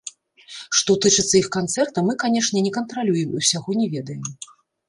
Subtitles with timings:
[0.77, 4.25] Што тычыцца іх канцэрта, мы, канешне, не кантралюем і ўсяго не ведаем.